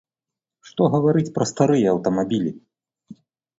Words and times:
Што 0.69 0.87
гаварыць 0.93 1.33
пра 1.37 1.45
старыя 1.51 1.93
аўтамабілі. 1.93 2.57